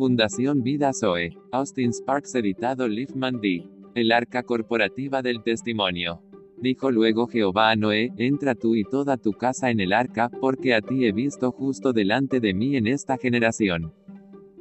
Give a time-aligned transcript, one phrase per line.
[0.00, 1.36] Fundación Vida Zoe.
[1.52, 3.68] Austin Sparks editado Liefman D.
[3.94, 6.22] El arca corporativa del testimonio.
[6.56, 10.72] Dijo luego Jehová a Noé, entra tú y toda tu casa en el arca, porque
[10.72, 13.92] a ti he visto justo delante de mí en esta generación.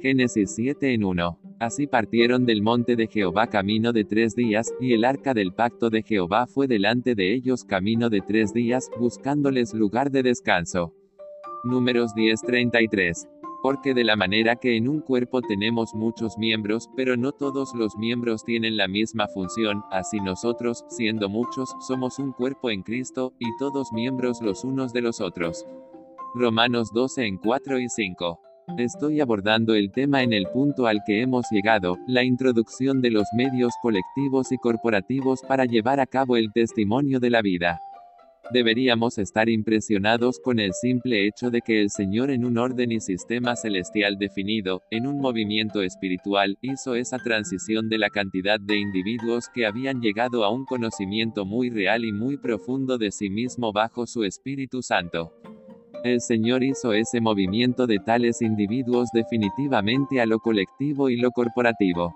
[0.00, 1.38] Génesis 7 en 1.
[1.60, 5.90] Así partieron del monte de Jehová camino de tres días, y el arca del pacto
[5.90, 10.94] de Jehová fue delante de ellos camino de tres días, buscándoles lugar de descanso.
[11.62, 13.28] Números 10:33.
[13.66, 17.96] Porque de la manera que en un cuerpo tenemos muchos miembros, pero no todos los
[17.96, 23.46] miembros tienen la misma función, así nosotros, siendo muchos, somos un cuerpo en Cristo, y
[23.58, 25.66] todos miembros los unos de los otros.
[26.36, 28.40] Romanos 12 en 4 y 5.
[28.78, 33.26] Estoy abordando el tema en el punto al que hemos llegado, la introducción de los
[33.36, 37.80] medios colectivos y corporativos para llevar a cabo el testimonio de la vida.
[38.52, 43.00] Deberíamos estar impresionados con el simple hecho de que el Señor en un orden y
[43.00, 49.48] sistema celestial definido, en un movimiento espiritual, hizo esa transición de la cantidad de individuos
[49.52, 54.06] que habían llegado a un conocimiento muy real y muy profundo de sí mismo bajo
[54.06, 55.32] su Espíritu Santo.
[56.04, 62.14] El Señor hizo ese movimiento de tales individuos definitivamente a lo colectivo y lo corporativo.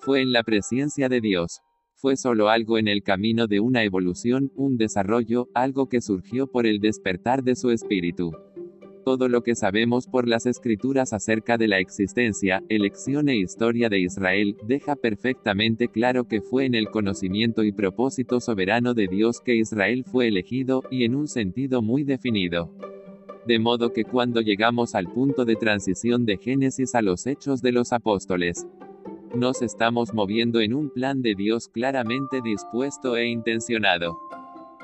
[0.00, 1.60] Fue en la presencia de Dios.
[1.96, 6.66] Fue solo algo en el camino de una evolución, un desarrollo, algo que surgió por
[6.66, 8.32] el despertar de su espíritu.
[9.04, 14.00] Todo lo que sabemos por las escrituras acerca de la existencia, elección e historia de
[14.00, 19.56] Israel, deja perfectamente claro que fue en el conocimiento y propósito soberano de Dios que
[19.56, 22.70] Israel fue elegido, y en un sentido muy definido.
[23.46, 27.72] De modo que cuando llegamos al punto de transición de Génesis a los hechos de
[27.72, 28.66] los apóstoles,
[29.36, 34.18] nos estamos moviendo en un plan de Dios claramente dispuesto e intencionado.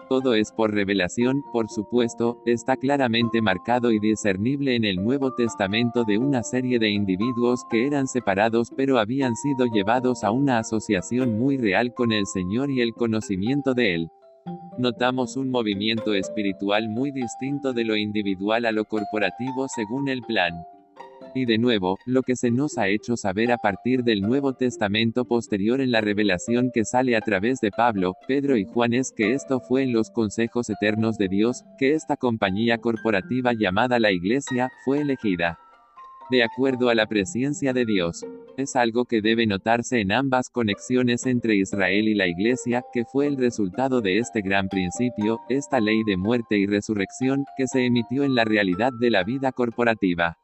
[0.08, 6.04] Todo es por revelación, por supuesto, está claramente marcado y discernible en el Nuevo Testamento
[6.04, 11.38] de una serie de individuos que eran separados pero habían sido llevados a una asociación
[11.38, 14.08] muy real con el Señor y el conocimiento de Él.
[14.78, 20.54] Notamos un movimiento espiritual muy distinto de lo individual a lo corporativo según el plan.
[21.34, 25.24] Y de nuevo, lo que se nos ha hecho saber a partir del Nuevo Testamento
[25.24, 29.32] posterior en la revelación que sale a través de Pablo, Pedro y Juan es que
[29.32, 34.70] esto fue en los consejos eternos de Dios, que esta compañía corporativa llamada la Iglesia,
[34.84, 35.58] fue elegida.
[36.30, 38.24] De acuerdo a la presencia de Dios
[38.56, 43.26] es algo que debe notarse en ambas conexiones entre Israel y la Iglesia, que fue
[43.26, 48.24] el resultado de este gran principio, esta ley de muerte y resurrección, que se emitió
[48.24, 50.36] en la realidad de la vida corporativa.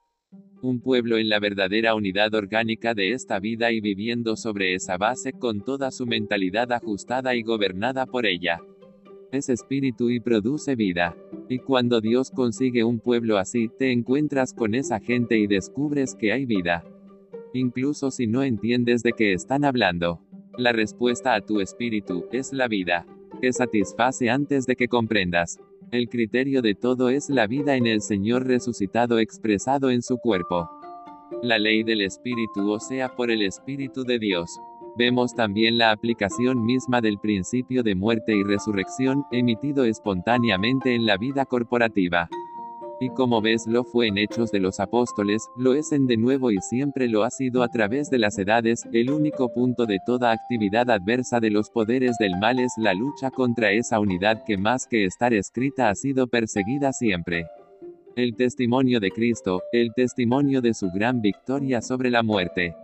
[0.67, 5.33] Un pueblo en la verdadera unidad orgánica de esta vida y viviendo sobre esa base
[5.33, 8.61] con toda su mentalidad ajustada y gobernada por ella.
[9.31, 11.15] Es espíritu y produce vida.
[11.49, 16.33] Y cuando Dios consigue un pueblo así, te encuentras con esa gente y descubres que
[16.33, 16.83] hay vida
[17.53, 20.21] incluso si no entiendes de qué están hablando.
[20.59, 23.07] La respuesta a tu espíritu es la vida,
[23.41, 25.61] que satisface antes de que comprendas.
[25.93, 30.69] El criterio de todo es la vida en el Señor resucitado expresado en su cuerpo.
[31.43, 34.51] La ley del Espíritu o sea por el Espíritu de Dios.
[34.99, 41.19] Vemos también la aplicación misma del principio de muerte y resurrección, emitido espontáneamente en la
[41.19, 42.29] vida corporativa.
[42.99, 46.51] Y como ves lo fue en Hechos de los Apóstoles, lo es en de nuevo
[46.51, 50.33] y siempre lo ha sido a través de las edades, el único punto de toda
[50.33, 54.87] actividad adversa de los poderes del mal es la lucha contra esa unidad que más
[54.87, 57.47] que estar escrita ha sido perseguida siempre.
[58.17, 62.75] El testimonio de Cristo, el testimonio de su gran victoria sobre la muerte.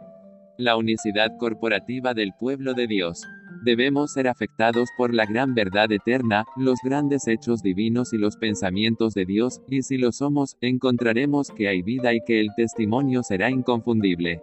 [0.59, 3.23] La unicidad corporativa del pueblo de Dios.
[3.65, 9.15] Debemos ser afectados por la gran verdad eterna, los grandes hechos divinos y los pensamientos
[9.15, 13.51] de Dios, y si lo somos, encontraremos que hay vida y que el testimonio será
[13.51, 14.43] inconfundible.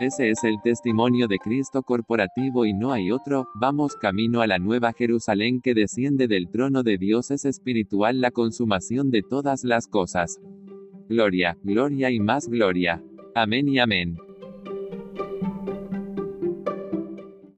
[0.00, 4.58] Ese es el testimonio de Cristo corporativo y no hay otro, vamos camino a la
[4.58, 9.86] nueva Jerusalén que desciende del trono de Dios es espiritual la consumación de todas las
[9.86, 10.40] cosas.
[11.08, 13.02] Gloria, gloria y más gloria.
[13.34, 14.16] Amén y amén.